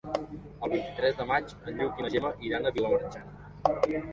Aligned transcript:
El 0.67 0.71
vint-i-tres 0.75 1.19
de 1.19 1.27
maig 1.33 1.53
en 1.57 1.77
Lluc 1.81 2.01
i 2.01 2.07
na 2.07 2.11
Gemma 2.17 2.33
iran 2.51 2.67
a 2.67 2.73
Vilamarxant. 2.79 3.31